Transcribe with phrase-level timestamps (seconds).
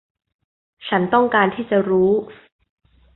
[0.87, 2.11] ฉันต้องการที่จะรู้